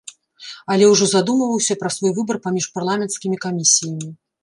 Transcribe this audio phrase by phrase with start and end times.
[0.75, 4.15] Але ўжо задумваўся пра свой выбар паміж парламенцкімі камісіямі.